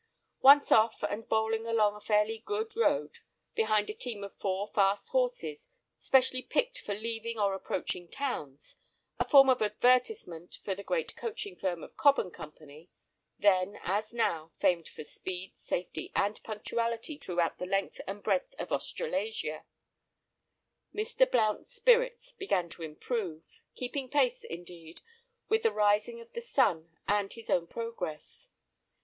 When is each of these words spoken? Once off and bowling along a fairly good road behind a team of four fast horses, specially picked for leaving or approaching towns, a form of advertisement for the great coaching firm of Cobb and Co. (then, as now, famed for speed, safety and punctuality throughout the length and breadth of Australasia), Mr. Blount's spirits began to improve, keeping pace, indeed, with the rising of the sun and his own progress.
Once 0.41 0.71
off 0.71 1.03
and 1.03 1.29
bowling 1.29 1.67
along 1.67 1.93
a 1.95 2.01
fairly 2.01 2.39
good 2.39 2.75
road 2.75 3.19
behind 3.53 3.87
a 3.87 3.93
team 3.93 4.23
of 4.23 4.35
four 4.39 4.67
fast 4.73 5.09
horses, 5.09 5.67
specially 5.99 6.41
picked 6.41 6.81
for 6.81 6.95
leaving 6.95 7.37
or 7.37 7.53
approaching 7.53 8.07
towns, 8.09 8.77
a 9.19 9.29
form 9.29 9.47
of 9.47 9.61
advertisement 9.61 10.57
for 10.65 10.73
the 10.73 10.81
great 10.81 11.15
coaching 11.15 11.55
firm 11.55 11.83
of 11.83 11.95
Cobb 11.97 12.17
and 12.17 12.33
Co. 12.33 12.51
(then, 13.37 13.79
as 13.83 14.11
now, 14.11 14.51
famed 14.59 14.87
for 14.89 15.03
speed, 15.03 15.53
safety 15.59 16.11
and 16.15 16.41
punctuality 16.41 17.19
throughout 17.19 17.59
the 17.59 17.67
length 17.67 18.01
and 18.07 18.23
breadth 18.23 18.55
of 18.57 18.71
Australasia), 18.71 19.65
Mr. 20.91 21.29
Blount's 21.29 21.75
spirits 21.75 22.31
began 22.33 22.69
to 22.69 22.81
improve, 22.81 23.43
keeping 23.75 24.09
pace, 24.09 24.43
indeed, 24.45 25.01
with 25.47 25.61
the 25.61 25.71
rising 25.71 26.19
of 26.19 26.33
the 26.33 26.41
sun 26.41 26.97
and 27.07 27.33
his 27.33 27.51
own 27.51 27.67
progress. 27.67 28.49